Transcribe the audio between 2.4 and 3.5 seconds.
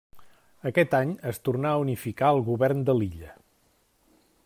govern de l'illa.